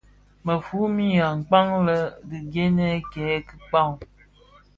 [0.45, 1.97] Bë mumfin akpaň lè
[2.29, 3.97] dhi gènè kè dhikpag.